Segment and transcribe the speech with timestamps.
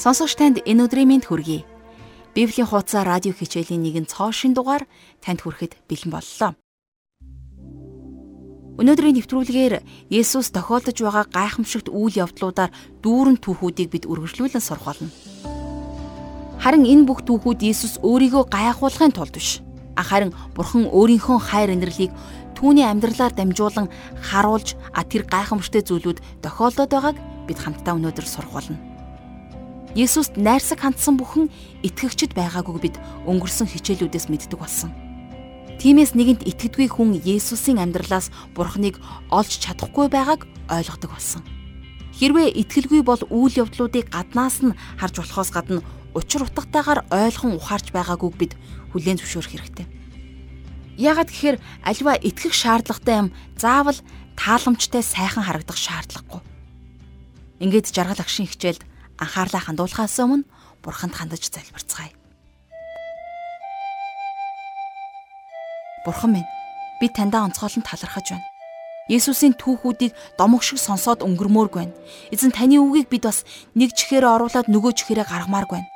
[0.00, 1.68] Сонсогч танд энэ өдрийн мэнд хүргэе.
[2.32, 4.88] Библийн хуудас радио хичээлийн нэгэн цоо шин дугаар
[5.20, 6.56] танд хүрэхэд бэлэн боллоо.
[8.80, 12.72] Өнөөдрийн нэвтрүүлгээр Есүс тохиолдож байгаа гайхамшигт үйл явдлуудаар
[13.04, 15.12] дүүрэн түүхүүдийг бид үргэлжлүүлэн сурах болно.
[16.64, 19.60] Харин энэ бүх түүхүүд Есүс өөрийгөө гайхуулахын тулд биш.
[20.00, 22.08] Харин Бурхан өөрийнхөө хайр инэрлийг
[22.56, 28.80] түүний амьдралаар дамжуулан харуулж а тэр гайхамшигт зүйлүүд тохиолдоод байгааг бид хамтдаа өнөөдөр сурах болно.
[29.98, 31.50] Есүст найрсаг хандсан бүхэн
[31.82, 34.94] итгэгчд байгаагүй бид өнгөрсөн хичээлүүдээс мэддэг болсон.
[35.82, 39.02] Тиймээс нэгэнт итгэдэггүй хүн Есүсийн амьдралаас Бурхныг
[39.34, 41.42] олж чадахгүй байгааг ойлгодог болсон.
[42.14, 45.82] Хэрвээ итгэлгүй бол үйл явдлуудыг гаднаас нь харж болохоос гадна
[46.14, 48.52] учир утгатайгаар ойлгон ухаарч байгаагүй бид
[48.92, 49.86] хүлээн зөвшөөрөх хэрэгтэй.
[51.00, 53.98] Яагаад гэхээр альва итгэх шаардлагатай юм заавал
[54.36, 56.44] тааламжтай сайхан харагдах шаардлагагүй.
[57.64, 58.84] Ингээд жаргал агшин хичээлд
[59.20, 60.48] анхаарлаа хандуулахаас өмнө
[60.82, 62.12] бурханд хандаж залбирцгаая.
[66.04, 66.48] Бурхан минь
[67.00, 68.48] би таньдаа онцгойлон талархаж байна.
[69.10, 71.96] Есүсийн түүхүүдийг домог шиг сонсоод өнгөрмөөргүй байна.
[72.30, 75.92] Эзэн таны үгийг бид бас нэг чихээрээ оруулаад нөгөө чихээрээ гаргамааргүй байна.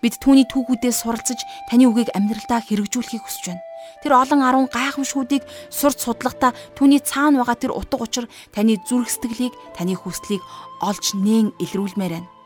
[0.00, 3.64] Бид түүний түүхүүдээс суралцж таны үгийг амьдралдаа хэрэгжүүлэхийг хүсэж байна.
[4.02, 9.54] Тэр олон 10 гайхамшгүүдийг сурч судлахдаа түүний цаана байгаа тэр утга учир таны зүрх сэтгэлийг,
[9.74, 10.42] таны хүслийг
[10.82, 12.41] олж нээн илрүүлмээр байна.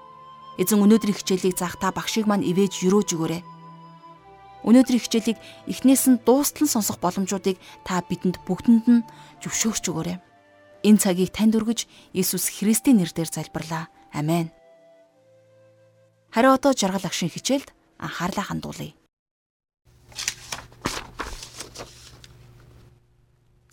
[0.57, 3.43] Эзэн өнөөдрийн хичээлийг заах та багшийг маань ивэж юрөөж өгөөрэй.
[4.65, 9.07] Өнөөдрийн хичээлийг эхнээс нь дуустал нь сонсох боломжуудыг та бидэнд бүгдэнд нь
[9.45, 10.17] зөвшөөрч өгөөрэй.
[10.89, 11.85] Энэ цагийг танд өргөж
[12.17, 13.93] Иесус Христийн нэрээр залбирлаа.
[14.17, 14.49] Амен.
[16.33, 18.97] Хариу одоо жаргал агшин хичээлд анхаарлаа хандуулъя.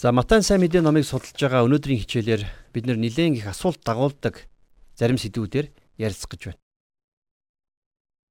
[0.04, 2.44] За Матай сайн мэдээ номыг судалж байгаа өнөөдрийн хичээлээр
[2.76, 4.52] бид нэлээд их асуулт дагуулдаг
[5.00, 6.63] зарим сэдвүүдээр ярилцах гэж байна.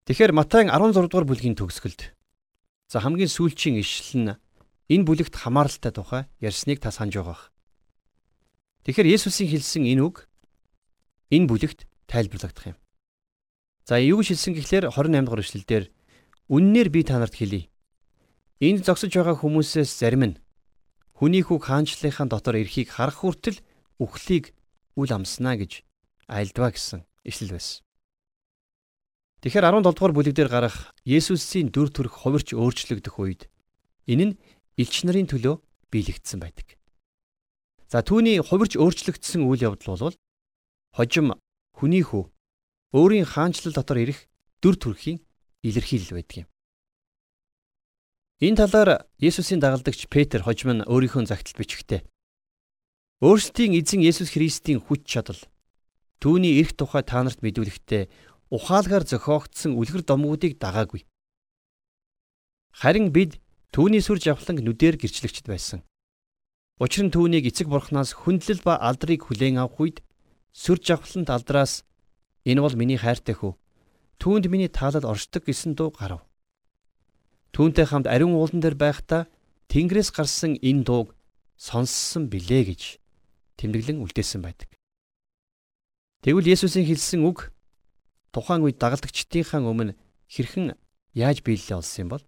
[0.02, 2.10] Тэгэхээр Матай 16 дугаар бүлгийн төгсгөлд
[2.90, 4.34] за хамгийн сүүлчийн ишлэл нь
[4.90, 7.54] энэ бүлэгт хамааралтай тухай ярьсныг та санаж байгаа.
[8.82, 10.26] Тэгэхээр Есүсийн хэлсэн энэ үг
[11.30, 12.78] энэ бүлэгт тайлбарлагдах юм.
[13.86, 15.84] За юу гэж хэлсэн гэхлээр 28 дугаар ишлэлдэр
[16.50, 17.70] үннээр би та нарт хэлье.
[18.58, 20.38] Энд зогсож байгаа хүмүүсээс зарим нь
[21.14, 23.62] хүний хүүг хаанчлалынхаа дотор эрхийг харах хүртэл
[24.02, 24.50] үхлийг
[24.98, 25.86] үл амснаа гэж
[26.26, 27.86] айлдваа гэсэн ишлэл байсан.
[29.42, 33.50] Тэгэхээр 17 дугаар бүлэг дээр гарах Есүсийн дүр төрх хувирч өөрчлөгдөх үед
[34.06, 34.38] энэ нь
[34.78, 35.58] элч нарын төлөө
[35.90, 36.78] биелэгдсэн байдаг.
[37.90, 40.14] За түүний хувирч өөрчлөгдсөн үйл явдал бол
[40.94, 41.34] хожим
[41.74, 42.30] хүний хүү
[42.94, 44.30] өөрийн хаанчлал дотор ирэх
[44.62, 45.18] дүр төрхийн
[45.66, 46.48] илэрхийлэл байдаг юм.
[48.46, 52.06] Энэ талаар Есүсийн дагалдагч Петр хожим нь өөрийнхөө загтал бичгтээ.
[53.18, 55.42] Өөрсдийн эзэн Есүс Христийн хүч чадал
[56.22, 58.06] түүний эрх тухай та нарт мэдүүлэхдээ
[58.52, 61.08] ухаалгаар зохиогдсон үлгэр домгуудыг дагаагүй.
[62.76, 63.40] Харин бид
[63.72, 65.80] түүний сүр жавхлан нүдээр гэрчлэгчд байсан.
[66.76, 69.98] Учир нь түүнийг эцэг бурхнаас хүндлэл ба алдрыг хүлээн авах үед
[70.52, 71.84] сүр жавхлант алдраас
[72.44, 73.56] энэ бол миний хайртай хүү.
[74.20, 76.20] Түүнд миний таалал оршдог гэсэн дуу гарав.
[77.56, 79.28] Түүнтэй хамт ариун уулан дээр байхдаа
[79.72, 81.16] Тэнгэрээс гарсан энэ дууг
[81.56, 82.82] сонссон билээ гэж
[83.56, 84.68] тэмдэглэн үлдээсэн байдаг.
[86.24, 87.51] Тэгвэл Есүсийн хэлсэн үг
[88.32, 89.94] тухайн үед дагалдагчдийнхаа өмнө
[90.32, 90.72] хэрхэн
[91.12, 92.24] яаж биелэлээ олсон юм бол?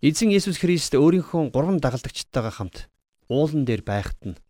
[0.00, 2.88] Эзэн Есүс Христ өөрийнхөө гурван дагалдагчтайгаа хамт
[3.28, 4.40] уулан дээр байхад нь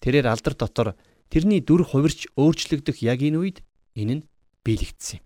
[0.00, 0.88] тэрээр алдар дотор
[1.28, 3.58] тэрний дүр хувирч өөрчлөгдөх яг энэ үед
[3.96, 4.26] энэ нь
[4.64, 5.24] биелэгдсэн юм.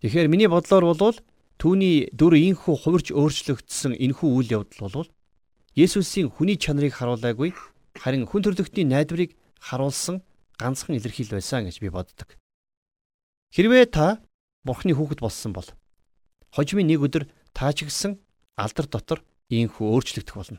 [0.00, 1.16] Тэгэхээр миний бодлоор бол
[1.60, 5.08] түүний дүр ийхүү хувирч өөрчлөгдсөн энэхүү үйл явдал бол
[5.74, 7.50] Есүсийн хүний чанарыг харуулаагүй
[7.98, 10.22] харин хүн төрлөختний найдварыг харуулсан
[10.58, 12.38] ганцхан илэрхийл байсан гэж би боддог.
[13.54, 14.22] Хэрвээ та
[14.64, 15.68] Бурхны хүүхэд болсон бол
[16.54, 18.18] хожимын нэг өдөр таа ч гэсэн
[18.56, 19.20] алдар дотор
[19.50, 20.58] ийхүү өөрчлөгдөх болно.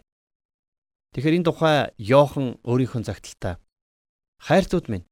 [1.15, 3.57] Тэгэхээр энэ тухай Йохан өөрийнхөө загталтаа
[4.43, 5.07] хайрцууд минь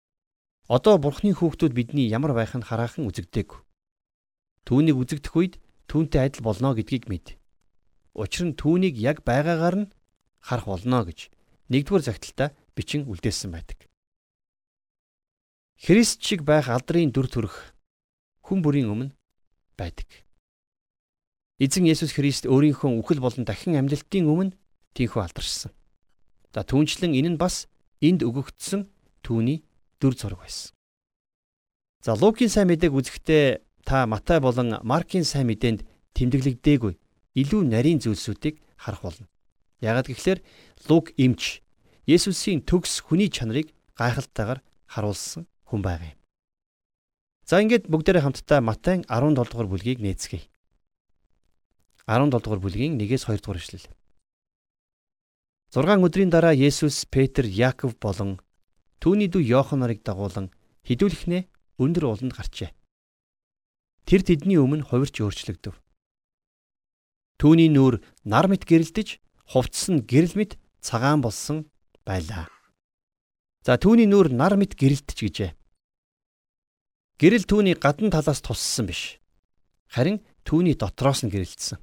[0.68, 3.50] одоо Бурхны хүүхдүүд бидний ямар байх нь хараахан үзэгдээг.
[4.68, 5.54] Түүнийг үзэгдэх үед
[5.88, 7.40] түүнтэй адил болно гэдгийг мэд.
[8.16, 9.92] Учир нь түүнийг яг байгаагаар нь
[10.44, 11.32] харах болно гэж
[11.72, 13.88] нэгдүгээр загталтаа бичин үлдээсэн байдаг.
[15.84, 17.56] Христ шиг байх алдрын дүр төрх
[18.48, 19.12] хүн бүрийн өмнө
[19.76, 20.08] байдаг.
[21.60, 24.56] Эзэн Есүс Христ өөрийнхөө үхэл болон дахин амьлалтын өмнө
[24.96, 25.76] тийхүү алдаршсан.
[26.56, 27.68] За түүнчлэн энэ нь бас
[28.00, 28.88] энд өгөгдсөн
[29.28, 29.68] түүний
[30.00, 30.72] дүр зураг байсан.
[32.00, 33.44] За Лукийн сайн мэдээг үзэхдээ
[33.84, 35.84] та Матай болон Маркийн сайн мэдээнд
[36.16, 36.96] тэмдэглэгдээгүй
[37.44, 39.28] илүү нарийн зүйлсүүдийг харах болно.
[39.84, 40.40] Яагад гэвэл
[40.88, 41.60] Лук эмч
[42.08, 46.20] Есүсийн төгс хүний чанарыг гайхалттайгаар харуулсан хүн байгаа юм.
[47.50, 50.46] За ингээд бүгдээрээ хамтдаа Матай 17 дугаар бүлгийг нээцгээе.
[52.06, 53.90] 17 дугаар бүлгийн 1-ээс 2 дугаар эшлэл.
[55.74, 58.38] 6 өдрийн дараа Есүс Петр, Яаков болон
[59.02, 60.54] түүний дүү Йохан нарыг дагуулan
[60.86, 61.50] хідүүлэхнээ
[61.82, 62.70] өндөр ууланд гарчээ.
[64.06, 65.74] Тэр тэдний өмнө хувирч өөрчлөгдөв.
[67.42, 69.18] Түүний нүур нар мэт гэрэлдэж,
[69.50, 71.68] хувцс нь гэрэл мэт цагаан болсон
[72.06, 72.48] байлаа.
[73.66, 75.52] За түүний нүур нар мэт гэрэлтэж гэжээ.
[77.22, 79.22] Гэрэл түүний гадна талаас туссан биш.
[79.90, 81.78] Харин түүний дотроос нь гэрэлтсэн.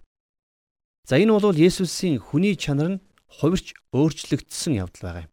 [1.07, 5.33] За энэ бол Есүсийн хүний чанар нь хувирч өөрчлөгдсөн явдал байгаа юм.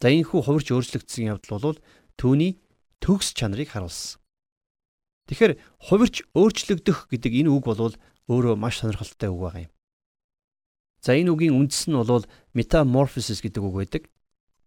[0.00, 1.78] За энэ хүү хувирч өөрчлөгдсөн явдал бол
[2.20, 2.60] түүний
[3.00, 4.20] төгс чанарыг харуулсан.
[5.28, 5.56] Тэгэхээр
[5.88, 7.96] хувирч өөрчлөгдөх гэдэг энэ үг бол
[8.28, 9.72] өөрөө маш сонирхолтой үг байгаа юм.
[11.00, 14.02] За энэ үгийн үндэс нь бол metamorphosis гэдэг үг байдаг.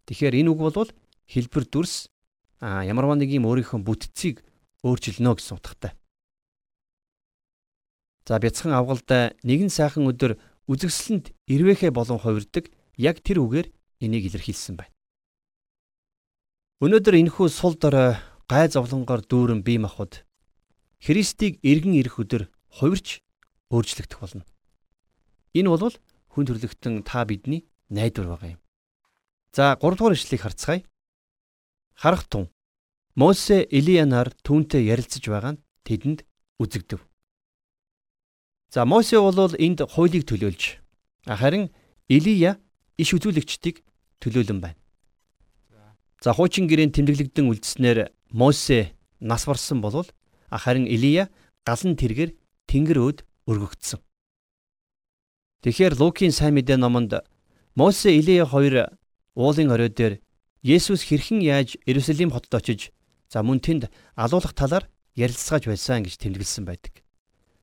[0.10, 0.90] Тэгэхээр энэ үг бол
[1.30, 2.10] хэлбэр дүрс
[2.64, 4.40] ямарваа нэг юм өөрийнхөө бүтцийг
[4.88, 5.92] өөрчилнө гэсэн утгатай.
[8.24, 10.40] За бяцхан авгалдаа нэгэн сайхан өдөр
[10.72, 13.68] үзэгсэлэнд ирвэхэ болон хувирдаг яг тэр үгээр
[14.00, 14.96] энийг илэрхийлсэн байна.
[16.80, 18.16] Өнөөдөр энэхүү сул дорой
[18.48, 20.24] гай зовлонгоор дүүрэн бие махбод
[21.04, 22.48] Христийг эргэн ирэх өдөр
[22.80, 23.20] хувирч
[23.76, 24.48] өөрчлөгдөх болно.
[25.52, 25.96] Энэ бол
[26.32, 28.62] хүн төрлөختөн та бидний найдвар байгаа юм.
[29.52, 30.82] За 3 дугаар ишлэгийг харцгаая.
[31.96, 32.50] Харах тун
[33.16, 36.26] Мосе Илиянаар түүнтэй ярилцаж байгаа нь тэдэнд
[36.58, 37.02] үзэгдэв.
[38.74, 40.82] За Мосе бол энд хуулийг төлөөлж
[41.30, 41.70] харин
[42.10, 42.58] Илия
[42.98, 43.86] иш үзүүлэгчдийг
[44.20, 44.80] төлөөлөн байна.
[46.24, 50.10] За хуучин гэрээнд тэмдэглэгдэн үлдснээр Мосе нас барсан болвол
[50.50, 51.30] харин Илия
[51.66, 52.34] галан тэргэр
[52.66, 54.02] тэнгэр өөд өргөгдсөн.
[55.64, 57.24] Тэгэхээр Лукийн сайн мэдээ номонд
[57.76, 58.90] Мосе Илия хоёр
[59.36, 60.20] уулын орой дээр
[60.64, 62.96] Есүс хэрхэн яаж Иерусалим хотод очиж
[63.28, 67.04] за мөн тэнд алуулах талаар ярилцгааж байсан гэж тэмдэглэсэн байдаг.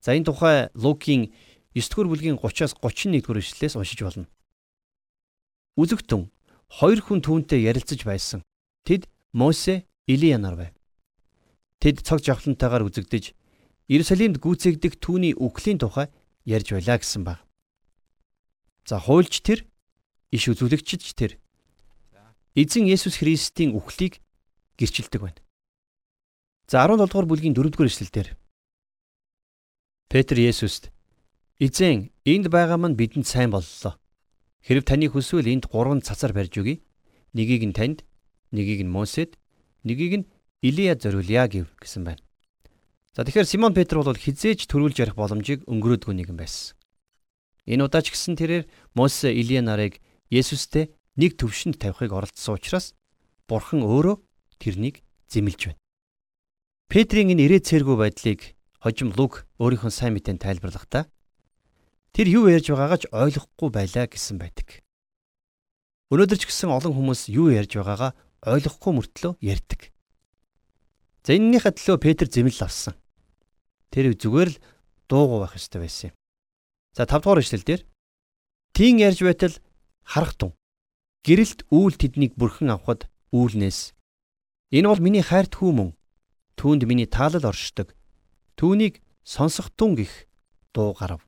[0.04, 1.32] За энэ тухай Лукийн
[1.72, 4.28] 9 дугаар бүлгийн 30-аас 31 дугаар ишлэлээс уншиж болно.
[5.80, 6.28] Үзэгтэн
[6.68, 8.44] хоёр хүн түүнтэй ярилцаж байсан.
[8.84, 10.76] Тэд Мосе, Илия нар байв.
[11.80, 13.32] Тэд цог жавхлантайгаар үзэгдэж
[13.88, 16.12] Иерусалимд гүйцэгдэх түүний үхлийн тухай
[16.44, 17.40] ярьж байлаа гэсэн баг.
[18.84, 19.64] За хуульч тэр,
[20.28, 21.40] иш үзүүлэгчч тэр
[22.54, 24.18] Эзэн Есүс Христийн үхлийг
[24.74, 25.40] гэрчилдэг байна.
[26.66, 28.34] За 17 дугаар бүлгийн 4 дугаар эшлэлдэр
[30.10, 30.90] Петр Есүст
[31.62, 33.94] Эзэн энд байгаа мань бидэнд сайн боллоо.
[34.66, 36.82] Хэрв таны хүсвэл энд гурван цацар барьж өгье.
[37.38, 38.02] Нэгийг нь танд,
[38.50, 39.38] нэгийг нь Мосед,
[39.86, 42.22] нэгийг нь Илия зориулъя гэв гэсэн байна.
[43.14, 46.74] За тэгэхээр Симон Петр бол хизээж төрүүлж ярих боломжийг өнгөрөөдгөө нэгэн байсан.
[47.70, 48.64] Энэ удаа ч гэсэн тэрээр
[48.98, 52.96] Мосе Илия нарыг Есүстэй нэг төвшөнд тавихыг оролдсон учраас
[53.44, 54.16] Бурхан өөрөө
[54.56, 55.80] тэрнийг зэмлэж байна.
[56.88, 61.04] Петрийн энэ ирээд цэргүү байдлыг хожим Лук өөрийнхөө сайн мэдэн тайлбарлахдаа
[62.16, 64.80] тэр юу ярьж байгаагаа ч ойлгохгүй байлаа гэсэн байдаг.
[66.08, 68.16] Өнөөдөр ч гэсэн олон хүмүүс юу ярьж байгаагаа
[68.48, 69.92] ойлгохгүй мөртлөө ярьдаг.
[71.22, 72.96] За энэнийхээ төлөө Петр зэмэл авсан.
[73.92, 74.60] Тэр зүгээр л
[75.06, 76.16] дуугүй байх ёстой байсан юм.
[76.96, 77.82] За 5 дугаар ишлэл дээр
[78.72, 79.54] тийм ярьж байтал
[80.02, 80.56] харах тун
[81.26, 83.92] Гэрэлт үүл тэднийг бүрхэн авахд үүлнээс
[84.72, 85.90] энэ бол миний хайрт хүү мөн
[86.56, 87.92] түүнд миний таалал оршдог
[88.56, 90.28] түүнийг сонсох тун гих
[90.72, 91.20] дуу гарав.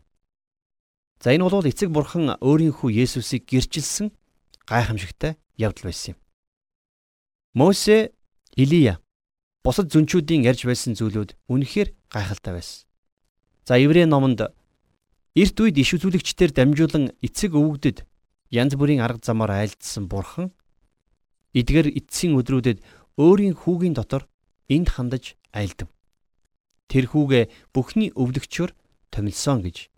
[1.20, 4.10] За энэ бол эцэг бурхан өөрийнхөө Есүсийг гэрчилсэн
[4.66, 6.18] гайхамшигтай явдал байсан юм.
[7.54, 8.12] Мосе,
[8.56, 8.98] Илия
[9.62, 12.88] бусад зүнчүүдийн ярьж байсан зүйлүүд үнэхээр гайхалтай байсан.
[13.64, 14.50] За Еврей номонд
[15.36, 18.02] эрт үед иш үзүүлэгчдэр дамжуулан эцэг өвгдөд
[18.52, 20.52] янз бүрийн арга замаар айлдсан бурхан
[21.56, 22.84] эдгээр эцсийн өдрүүдэд
[23.16, 24.28] өөрийн хүүгийн дотор
[24.68, 25.88] энд хандаж айлдав.
[26.92, 28.76] Тэр хүүгээ бүхний өвлөгчөөр
[29.08, 29.88] томилсон гэж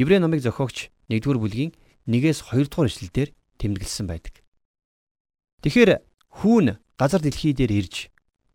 [0.00, 1.76] Еврей номыг зохиогч 1-р бүлгийн
[2.08, 3.28] 1-ээс 2-р эшлэлдэр
[3.60, 4.40] тэмдэглэсэн байдаг.
[5.60, 6.00] Тэгэхээр
[6.40, 8.08] хүүн газар дэлхий дээр ирж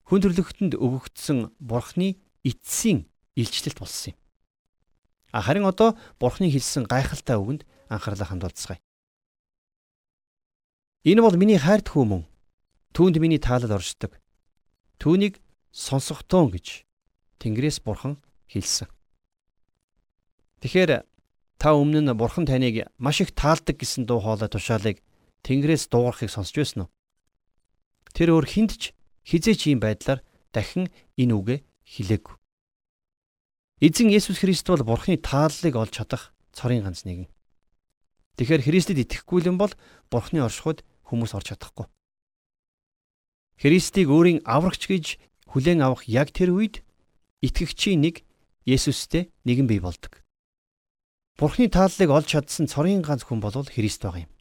[0.10, 3.06] хүн төрлөختөнд өгөгдсөн бурхны эцсийн
[3.38, 4.18] илчлэлт болсон юм.
[5.34, 8.82] Харин одоо бурхны хэлсэн гайхалтай үгэнд анхаарлаа хандуулцгаая.
[11.08, 12.24] Энэ бол миний хайрт хүү мөн.
[12.92, 14.20] Түүнд миний таалал оршдог.
[15.00, 15.40] Түүнийг
[15.72, 16.84] сонсохтон гэж
[17.40, 18.20] Тэнгэрээс бурхан
[18.52, 18.92] хэлсэн.
[20.60, 21.08] Тэгэхээр
[21.56, 25.00] та өмнө нь бурхан таныг маш их таалдаг гэсэн дуу хоолой тушаалыг
[25.48, 26.92] Тэнгэрээс дуугарахыг сонсч байсан уу?
[28.12, 28.92] Тэр өөр хинд ч
[29.24, 30.20] хизээч ийм байдлаар
[30.52, 32.36] дахин энэ үгээ хэлээгүй.
[33.80, 37.32] Эзэн Есүс Христ бол бурханы тааллыг олж чадах цорын ганц нэгэн.
[38.36, 39.72] Тэгэхээр Христэд итгэхгүй юм бол
[40.12, 41.90] бурхны оршихуйд хүмүүс орж чадахгүй.
[43.60, 45.06] Христийг өөрийн аврагч гэж
[45.52, 46.86] хүлээн авах яг тэр үед
[47.44, 48.24] итгэгчийн нэг
[48.70, 50.22] Есүстэй нэгэн бий болдог.
[51.36, 54.32] Бурхны тааллыг олж чадсан цорын ганц хүн бол Христ байгаа юм.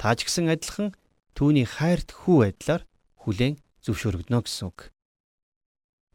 [0.00, 0.96] Та ч гэсэн адилхан
[1.36, 2.82] түүний хайрт хүү байдлаар
[3.22, 4.90] хүлээн зөвшөөрөгдөнө гэсэн үг.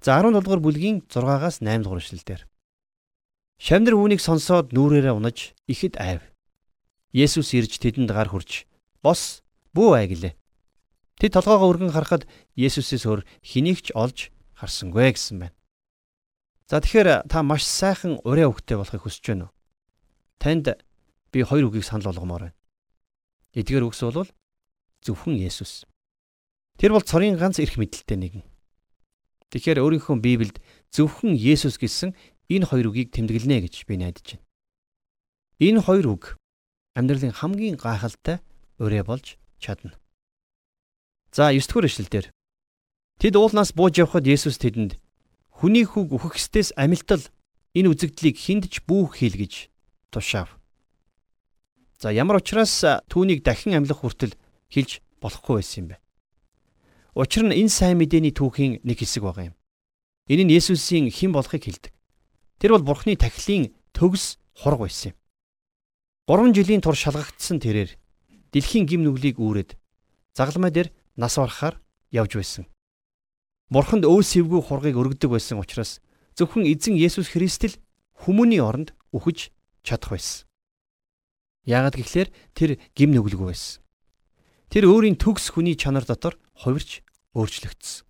[0.02, 2.42] За 17 дугаар бүлгийн 6-аас 8 дугаар эшлэлдэр.
[3.58, 6.22] Шамнар үүнийг сонсоод нүрээрээ унаж ихэд айв.
[7.12, 8.70] Есүс ирж тэдэнд гар хурж
[9.02, 9.42] бос
[9.78, 10.34] бүү ай гэлээ.
[11.22, 12.26] Тэд толгоогоо өргөн харахад
[12.58, 15.56] Есүсээс өөр хэнийг ч олж харсангүй гэсэн байна.
[16.66, 19.54] За тэгэхээр та маш сайхан ураа хөвгтэй болохыг хүсэж байна уу?
[20.42, 20.82] Танд
[21.30, 22.58] би хоёр үгийг санал болгомоор байна.
[23.54, 24.30] Эдгээр үгс бол
[25.06, 25.86] зөвхөн Есүс.
[26.78, 28.46] Тэр бол цорын ганц эрх мэдэлтэй нэгэн.
[29.54, 30.58] Тэгэхээр өөрийнхөө Библиэд
[30.94, 32.14] зөвхөн Есүс гэсэн
[32.52, 34.46] энэ хоёр үгийг тэмдэглэнэ гэж би найдаж байна.
[35.58, 36.24] Энэ хоёр үг
[36.94, 38.44] амьдралын хамгийн гайхалтай
[38.78, 39.94] ураа болж чадна.
[41.32, 42.26] За 9 дугаар эшлэлдэр
[43.18, 45.02] Тэд уулнаас бууж явхад Есүс тэдэнд
[45.50, 47.26] хүний хүүг үхэхстээс амилтал
[47.74, 49.74] энэ үзэгдлийг хиндж бүүх хэл гэж
[50.14, 50.54] тушаав.
[51.98, 54.38] За ямар учраас түүнийг дахин амьлах хүртэл
[54.70, 55.96] хэлж болохгүй байсан юм бэ?
[57.18, 59.56] Учир нь энэ сайн мэдээний түүхийн нэг хэсэг байгаа юм.
[60.30, 61.90] Энэ нь Есүсийн хэн болохыг хэлдэг.
[62.62, 65.18] Тэр бол Бурхны тахилын төгс хург байсан юм.
[66.30, 67.98] 3 жилийн тур шалгагдсан тэрээр
[68.54, 69.76] дэлхийн гим нүглийг үүрээд
[70.38, 72.64] загалмай дээр нас барахаар явж байсан.
[73.68, 76.00] Бурханд өөсөвгүй хургийг өргөдөг байсан учраас
[76.40, 77.76] зөвхөн эзэн Есүс Христэл
[78.24, 79.52] хүмүүний оронд үхэж
[79.84, 80.48] чадах байсан.
[81.68, 83.84] Яагад гэхлээр тэр гим нүглгүй байсан.
[84.72, 87.04] Тэр өөрийн төгс хүний чанар дотор хувирч
[87.36, 88.08] өөрчлөгдсөн.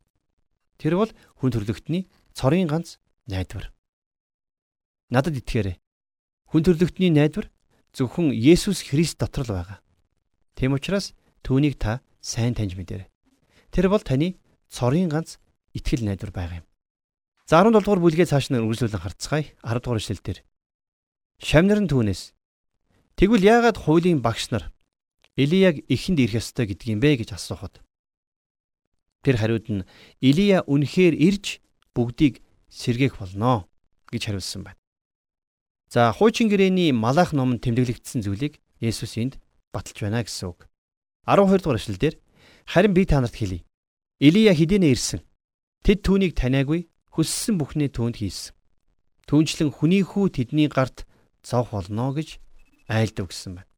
[0.77, 2.05] Тэр бол хүн төрлөختний
[2.37, 3.73] цорын ганц найдвар.
[5.09, 5.81] Надад итгээрэй.
[6.53, 7.49] Хүн төрлөختний найдвар
[7.97, 9.79] зөвхөн Есүс Христ дотор л байгаа.
[10.57, 11.13] Тэм учраас
[11.45, 13.05] түүнийг та сайн таньж мэдээрэй.
[13.69, 14.41] Тэр бол таны
[14.73, 15.37] цорын ганц
[15.77, 16.67] итгэл найдвар байгаа юм.
[17.45, 19.53] За 17 дугаар бүлгээ цааш нь үргэлжлүүлэн харцгаая.
[19.61, 20.39] 10 дугаар эшлэл дээр.
[21.37, 22.33] Шамнар нь түүнээс
[23.17, 24.73] Тэгвэл яагаад хуулийн багш нар
[25.37, 27.81] Илияг эхэнд ирэх ёстой гэдг юм бэ гэж асуухад
[29.25, 29.85] тэр хариуд нь
[30.21, 31.61] Илия үнэхээр ирж
[31.97, 33.65] бүгдийг сэргээх болно
[34.13, 34.79] гэж хариулсан байна.
[35.89, 39.41] За хуучин гэрээний малах номонд тэмдэглэгдсэн зүйлийг Есүс энд
[39.73, 40.67] баталж байна гэсэн үг.
[41.27, 42.15] 12 дугаар эшлэлдэр
[42.65, 43.65] харин би та нарт хэлье.
[44.19, 45.21] Илия хэдийнэ ирсэн.
[45.83, 48.55] Тэд түүнийг таниагүй хүссэн бүхнээ түүнд хийсэн.
[49.27, 51.03] Түүнчлэн хүний хүү тэдний гарт
[51.43, 52.39] зовх болно гэж
[52.87, 53.71] айлдав гэсэн байна.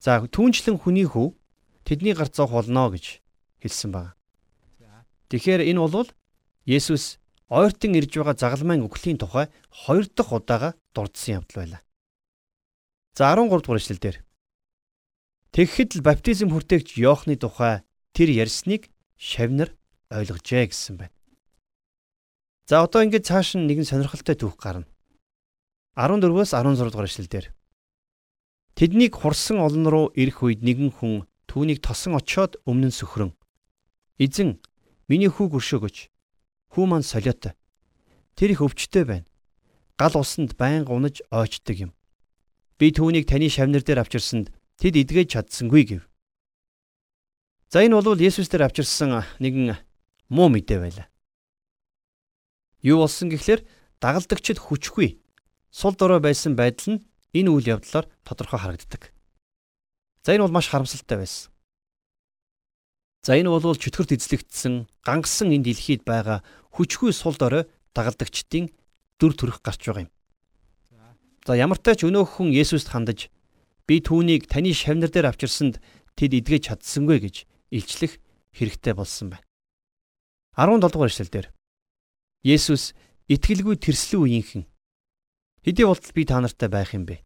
[0.00, 1.36] За түүнчлэн хүний хүү
[1.84, 3.20] тэдний гарт зовх болно гэж
[3.60, 4.16] хэлсэн байна.
[5.28, 6.08] Тэгэхээр энэ бол
[6.64, 7.20] Есүс
[7.52, 11.82] ойртон ирж байгаа загалмайн үхлийн тухай хоёр дахь удаага дурдсан явдал байлаа.
[13.12, 14.16] За 13 дугаар эшлэлдэр
[15.54, 19.70] Тэгэхэд л баптизм хүртээгч Иохны тухай тэр ярьсныг шавнар
[20.10, 21.14] ойлгожээ гэсэн байна.
[22.66, 24.90] За одоо ингээд цааш нь нэгэн сонирхолтой түүх гарна.
[25.94, 27.46] 14-өөс 16 дугаар эшлэлдэр
[28.74, 33.30] Тэднийг хурсан олон руу ирэх үед нэгэн хүн түүнийг тосон очоод өмнө нь сөхрөн.
[34.18, 34.58] Эзэн
[35.06, 36.10] миний хүүг өршөөгөөч.
[36.74, 37.54] Хүү маань солиотой.
[38.34, 39.30] Тэр их өвчтөй байна.
[39.94, 41.94] Гал усанд байнга унаж ойчдөг юм.
[42.74, 46.02] Би түүнийг таны шавнар дээр авчирсанд тэд эдгэж чадсангүй гэв.
[47.70, 49.74] За энэ бол Есүс дээр авчирсан нэгэн
[50.30, 51.06] муу мэдээ байлаа.
[52.84, 53.64] Юу болсон гэхлээр
[53.98, 55.18] дагалдагчид хүчгүй
[55.74, 57.04] сул дорой байсан байдал нь
[57.34, 59.10] энэ үйл явдлаар тодорхой харагддаг.
[60.22, 61.50] За энэ бол маш харамсалтай байсан.
[63.26, 66.44] За энэ бол чөтгөрт эзлэгдсэн гангасан энэ дэлхийд байгаа
[66.76, 67.66] хүчгүй сул дорой
[67.96, 68.70] дагалдагчдын
[69.18, 70.12] дүр төрх гарч байгаа юм.
[71.42, 73.33] За ямар тач өнөөх хүн Есүст хандаж
[73.84, 75.76] Би түүнийг таны шавнар дээр авчирсанд
[76.16, 77.36] тэд эдгэж чадсангүй гэж
[77.68, 78.16] илчлэх
[78.56, 79.44] хэрэгтэй болсон байна.
[80.56, 81.46] 17 дугаар эшлэлдэр
[82.44, 82.96] Есүс
[83.28, 84.64] итгэлгүй тэрслэн үеийнхэн
[85.64, 87.20] хэдий болтол би та нартай байх юм бэ?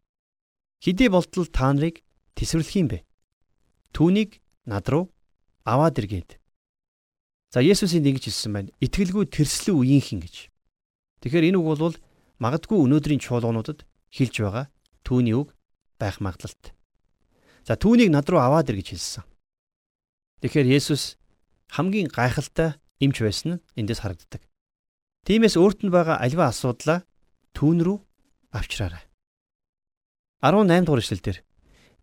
[0.82, 2.02] Хэдий болтол та нарыг
[2.34, 3.04] тесвэрлэх юм бэ?
[3.94, 5.10] Түүнийг над руу
[5.66, 6.38] аваад иргээд.
[7.50, 8.70] За Есүсийн ингэж хэлсэн байна.
[8.78, 10.48] Итгэлгүй тэрслэн үеийнхэн гэж.
[11.22, 11.96] Тэгэхээр энэ үг бол
[12.38, 13.82] магадгүй өнөөдрийн чуулгануудад
[14.14, 14.66] хэлж байгаа
[15.02, 15.57] түүний үг
[16.00, 16.72] байх магадлалт.
[17.66, 19.24] За түүнийг над руу аваад ир гэж хэлсэн.
[20.40, 21.18] Тэгэхээр Есүс
[21.74, 24.42] хамгийн гайхалтай эмч байсан нь эндээс харагддаг.
[25.26, 27.04] Тиймээс өөрт нь байгаа альва асуудлаа
[27.52, 27.98] түүн рүү
[28.54, 29.04] авчраарай.
[30.40, 31.38] 18 дугаар эшлэлдэр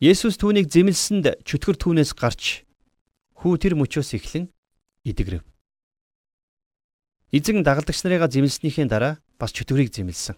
[0.03, 2.67] Есүс түүнийг зэмлсэнд чөтгөр түүнээс гарч
[3.39, 4.51] хүү тэр мөчөөс эхлэн
[5.07, 5.41] идэгрэв.
[7.31, 10.35] Эзэн дагалдагч нарыгаа зэмлснийхээ дараа бас чөтгөрийг зэмлсэн.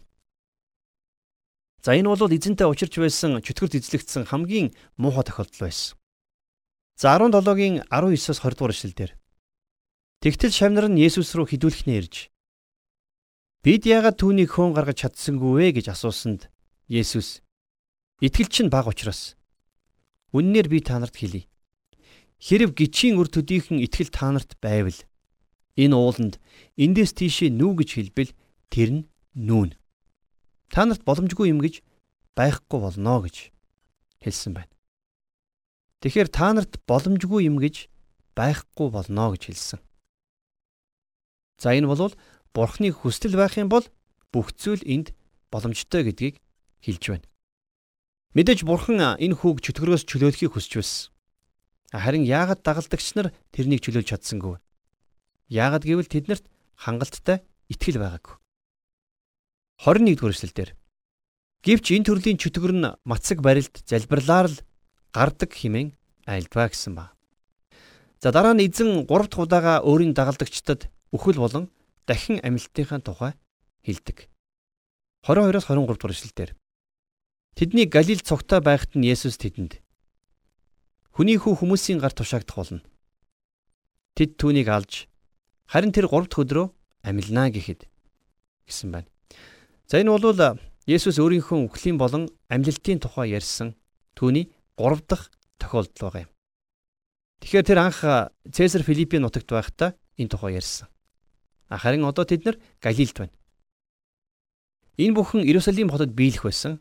[1.82, 5.98] За энэ бол эзэнтэй учирч байсан чөтгөрд эзлэгдсэн хамгийн муухай тохиолдол байсан.
[6.98, 9.12] За 17-гийн 19-с 20 дугаар эшлэлдэр
[10.18, 12.16] Тэгтэл шавнар нь Есүс рүү хідүүлэхнээ ирж
[13.62, 16.50] Бид яагаад түүнийг хөөн гаргаж чадсангүй вэ гэж асуусанд
[16.90, 17.46] Есүс
[18.18, 19.38] Итгэл чинь баг учраас
[20.34, 21.46] үннээр би та нарт хэлье.
[22.42, 24.98] Хэрв гिचийн үр төдийхөн итгэл та нарт байвал
[25.78, 26.42] энэ ууланд
[26.82, 28.32] эндээс тийшээ нүү гэж хэлбэл
[28.74, 29.02] тэр нь
[29.38, 29.78] нүүн.
[30.74, 31.82] Та нарт боломжгүй юм гэж
[32.36, 33.52] байхгүй болно гэж
[34.24, 34.74] хэлсэн байна.
[36.02, 37.90] Тэгэхээр та нарт боломжгүй юм гэж
[38.38, 39.80] байхгүй болно гэж хэлсэн.
[41.58, 42.14] За энэ бол
[42.54, 43.86] Бурхны хүсэл байх юм бол
[44.34, 45.14] бүх зүйл энд
[45.50, 46.42] боломжтой гэдгийг
[46.82, 47.28] хэлж байна.
[48.38, 51.10] Мэдээж Бурхан энэ хүүг чөтгөрөөс чөлөөлөхийг хүсэж байсан.
[51.94, 54.60] Харин яагаад дагалдагч нар тэрнийг чөлөөлж чадсангүй?
[55.50, 56.46] Яагаад гэвэл тэднэрт
[56.76, 58.36] хангалттай итгэл байгаагүй.
[59.78, 60.70] 21-р эшлэлдэр
[61.62, 64.58] Гэвч энэ төрлийн чөтгөр нь мацаг барилд залбирлаар л
[65.14, 65.94] гардаг химэн
[66.26, 67.14] айлдваа гэсэн ба.
[68.18, 71.70] За дараа нь эзэн 3 дахь удаага өөрийн дагалдагчдад үхэл болон
[72.10, 73.34] дахин амилтынхаа тухай
[73.86, 74.26] хэлдэг.
[75.22, 76.50] 22-оос 23 дугаар эшлэлдэр
[77.54, 79.78] Тэдний Галил цогтой байхад нь Есүс тэдэнд
[81.14, 82.82] Хүний хүү хүмүүсийн гар тушаагдах болно.
[84.18, 85.06] Тэд түүнийг алж
[85.70, 86.66] харин тэр 3 дахь өдрөө
[87.06, 87.86] амилнаа гэхэд
[88.66, 89.10] гэсэн байна.
[89.88, 93.76] За энэ бол Есүс өөрийнхөө үхлийн болон амьлалтын тухай ярьсан
[94.16, 95.28] түүний 3 дахь
[95.60, 96.32] тохиолдол байгаа юм.
[97.44, 98.00] Тэгэхээр тэр анх
[98.52, 100.88] Цэсар Филиппийн нутагт байхдаа энэ тухай ярьсан.
[101.68, 103.36] Харин одоо тэд нар Галилд байна.
[104.96, 106.80] Энэ бүхэн Иерусалим хотод биелэх байсан.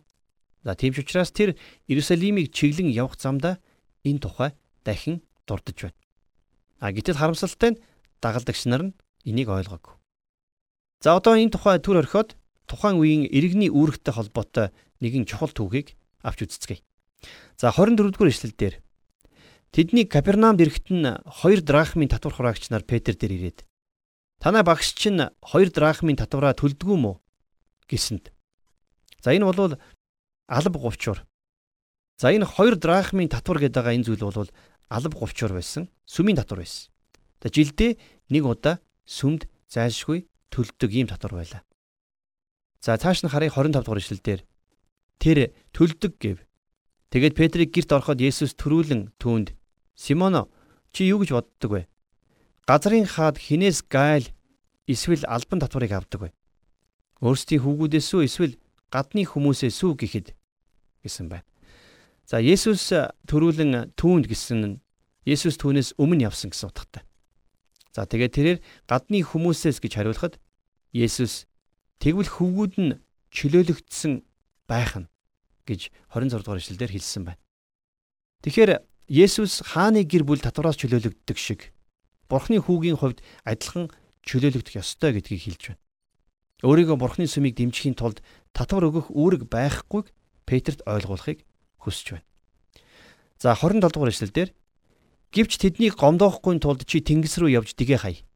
[0.63, 1.59] За тийм ч учраас тэр
[1.91, 3.59] Иерусалимыг чиглэн явах замдаа
[4.07, 4.51] энэ тухай
[4.87, 5.99] дахин дурдж байна.
[6.79, 7.81] А гэтэл харамсалтай нь
[8.23, 8.97] дагалдагч нар нь
[9.27, 9.95] энийг ойлгоогүй.
[11.03, 16.47] За одоо энэ тухай төр орхиод тухайн үеийн иргэний үүрэгтэй холбоотой нэгэн чухал түүхийг авч
[16.47, 16.83] үзцгээе.
[17.57, 18.75] За 24-р эшлэл дээр
[19.73, 23.59] тэдний Капернаумд ирэхэд нь 2 драхмын татвар хураагч нар Петр дээр ирээд
[24.43, 27.19] танай багш чинь 2 драхмын татвараа төлдгүү мө
[27.89, 28.33] гэсэнд.
[29.23, 29.79] За энэ бол
[30.49, 31.25] алба говчуур.
[32.19, 34.51] За энэ 2 драхмын татвар гэдэг байгаа энэ зүйл бол
[34.89, 36.93] алба говчуур байсан, сүмийн татвар байсан.
[37.43, 37.99] За жилдээ
[38.31, 41.63] нэг удаа сүмд зайлшгүй төлдөг ийм татвар байлаа.
[42.87, 44.41] За цааш нь харъя 25 дугаар ишлэлдэр
[45.19, 45.39] тэр
[45.75, 46.39] төлдөг гэв.
[47.11, 49.59] Тэгээд Петрийг герт ороход Есүс төрүүлэн түүнд
[49.99, 50.47] Симоно
[50.95, 51.83] чи юу гэж боддог вэ?
[52.63, 54.31] Газрын хаад хинээс гайл
[54.87, 56.35] эсвэл албан татварыг авдаг вэ?
[57.27, 58.55] Өөрсдийн хүүгүүдээс үү эсвэл
[58.95, 60.29] гадны хүмүүсээс үү гэхэд
[61.03, 61.43] гэсэн байна.
[62.23, 62.95] За Есүс
[63.27, 64.79] төрүүлэн түүнд гэсэн нь
[65.27, 67.03] Есүс түүнээс өмнө явсан гэсэн утгатай.
[67.91, 70.39] За тэгээд тэрээр гадны хүмүүсээс гэж хариулахад
[70.95, 71.51] Есүс
[72.03, 72.99] Тэгвэл хөвгүүд нь
[73.33, 74.25] чөлөөлөгдсөн
[74.69, 75.11] байх нь
[75.67, 77.43] гэж 26 дугаар ишлэлдэр хэлсэн байна.
[78.45, 81.71] Тэгэхээр Есүс хааны гэр бүл татвараас чөлөөлөгддөг шиг
[82.27, 83.87] Бурхны хүүгийн хувьд адилхан
[84.27, 85.83] чөлөөлөгдөх ёстой гэдгийг хэлж байна.
[86.67, 88.19] Өөрийгөө Бурхны сүмийг дэмжихийн тулд
[88.51, 90.11] татвар өгөх үүрэг байхгүйг
[90.43, 91.47] Петрт ойлгуулахыг
[91.79, 92.27] хүсэж байна.
[93.39, 94.51] За 27 дугаар эшлэлдэр
[95.31, 98.27] гівч тэднийг гомдоохгүй тулд чи тэнгис рүү явж дэгэ хай.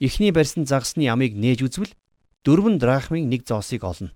[0.00, 1.92] Эхний барьсан загсны ямыг нээж үзвэл
[2.46, 4.14] дөрвөн драхмын нэг зоосыг олно.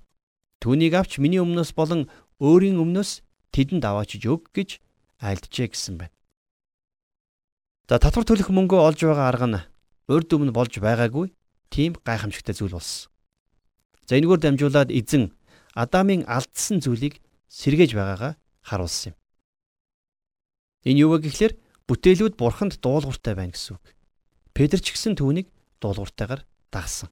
[0.62, 2.06] Түүнийг авч миний өмнөөс болон
[2.38, 4.78] өөрийн өмнөөс тэдэнд аваачиж өг гэж
[5.18, 6.14] айлджээ гэсэн байна.
[7.90, 9.60] За татвар төлөх мөнгөө олж байгаа арга нь
[10.06, 11.34] урд өмнө болж байгаагүй
[11.74, 13.10] тийм гайхамшигтай зүйл болсон.
[14.06, 15.34] За энэгээр дамжуулаад эзэн
[15.74, 19.16] Адамын алдсан зүйлийг сэргээж байгаагаа харуулсан юм.
[20.86, 21.54] Энэ юу вэ гэхлээр
[21.86, 23.84] бүтээлүүд бурханд дуулууртай байна гэсэн үг.
[24.54, 25.46] Петр ч гэсэн түүнийг
[25.78, 26.42] дуулууртайгаар
[26.74, 27.10] дагсан.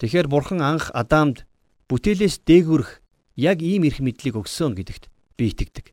[0.00, 1.44] Тэгэхээр бурхан анх Адамд
[1.92, 3.04] бүтээлээс дээгүрх
[3.36, 5.92] яг ийм эрх мэдлийг өгсөн гэдэгт би итгэдэг.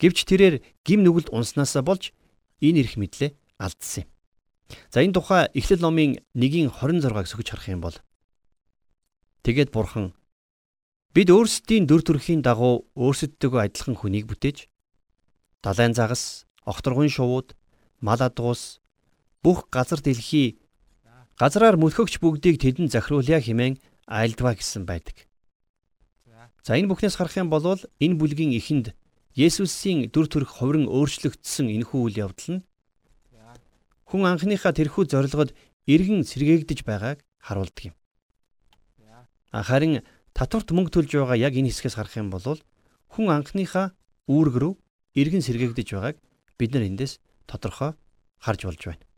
[0.00, 2.16] Гэвч тэрээр гим нүгэлд унснаасаа болж
[2.64, 4.10] энэ эрх мэдлээ алдсан юм.
[4.88, 7.96] За энэ тухай Эхлэл номын 1-ийн 26-ыг сөхөж харах юм бол
[9.44, 10.16] тэгээд бурхан
[11.12, 14.70] бид өөрсдийн дүр төрхийн дагуу өөрсөддөө адилхан хүнийг бүтээж
[15.60, 17.52] далайн загас, огторгон шувууд,
[18.00, 18.80] мал адуус
[19.44, 20.56] бүх газар дэлхий
[21.40, 25.24] Газраар мөлхөгч бүгдийг тэдэнд захируулъя хэмээн айлдва гэсэн байдаг.
[26.60, 28.92] За энэ бүхнээс харах юм бол энэ бүлгийн эхэнд
[29.32, 32.64] Есүсийн дүр төрх хувиран өөрчлөгдсөн энэхүү үйл явдал нь
[34.04, 35.56] хүн анхныхаа тэрхүү зорилгод
[35.88, 37.96] эргэн сэргээгдэж байгааг харуулдаг юм.
[39.48, 40.04] Харин
[40.36, 42.60] татварт мөнгө төлж байгаа яг энэ хэсгээс харах юм бол
[43.16, 43.96] хүн анхныхаа
[44.28, 44.74] үүрэг рүү
[45.16, 46.16] эргэн сэргээгдэж байгааг
[46.60, 47.16] бид нар эндээс
[47.48, 47.96] тодорхой
[48.44, 49.09] харж болж байна.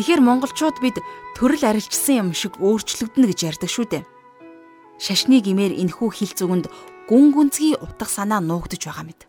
[0.00, 0.96] Тэгэхээр монголчууд бид
[1.36, 4.08] төрөл арилжсан юм шиг өөрчлөгдөнө гэж ярьдаг шүү дээ.
[4.96, 6.72] Шашны гимээр энхүү хил зүгэнд
[7.04, 9.28] гүн гүнзгий утга санаа нуугдж байгаа мэд.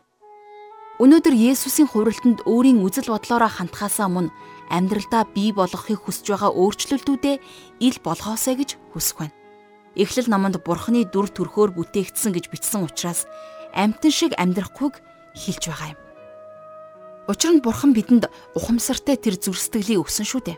[1.04, 4.32] Өнөөдөр Есүсийн хувралтанд өөрийн үзэл бодлороо хандхаасаа мөн
[4.72, 7.36] амьдралдаа бий болгохыг хүсэж байгаа өөрчлөлтүүдээ
[7.84, 9.36] ил болгоосэй гэж хүсэх байна.
[10.00, 13.28] Эхлэл номонд Бурхны дүр төрхөөр бүтээгдсэн гэж бичсэн учраас
[13.76, 15.04] амтэн шиг амьдрахгүйг
[15.36, 16.11] хэлж байгаа юм.
[17.30, 20.58] Учир нь Бурхан бидэнд ухамсартай тэр зүр сэтгэлийг өгсөн шүү дээ.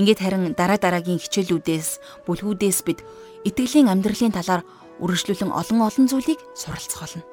[0.00, 3.04] Ингээд харин дараа дараагийн хичээлүүдээс, бүлгүүдээс бид
[3.44, 4.64] итгэлийн амьдралын талаар
[5.04, 7.28] үргэлжлүүлэн олон олон зүйлийг суралцах болно.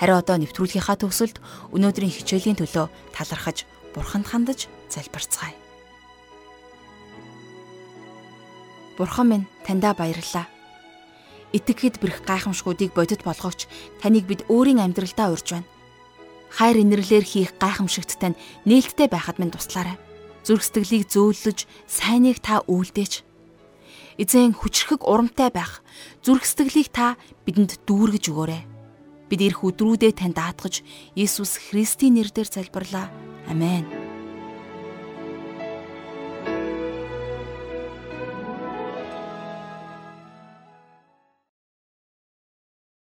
[0.00, 1.36] Харин одоо нэвтрүүлгийнхаа төгсөлд
[1.76, 5.52] өнөөдрийн хичээлийн төлөө талархаж Бурханд хандаж залбирцгаая.
[8.96, 10.48] Бурхан минь таньда баярлалаа.
[11.52, 13.68] Итгэхэд бэрх гайхамшгуудыг бодит болгогч
[14.00, 15.71] таныг бид өөрийн амьдралдаа урьж байна
[16.52, 18.36] хайр инэрлэр хийх гайхамшигт тань
[18.68, 19.96] нээлттэй байхад минь туслаарай.
[20.44, 23.24] Зүрх сэтгэлийг зөөлөж, сайныг та үйлдээч.
[24.20, 25.80] Эзэн хүчрхэг урамтай байх,
[26.20, 28.62] зүрх сэтгэлийг та бидэнд дүүргэж өгөөрэй.
[29.30, 30.84] Бид ирэх өдрүүдээ тань даатгаж,
[31.16, 33.08] Иесус Христийн нэрээр залбирлаа.
[33.48, 34.01] Амен.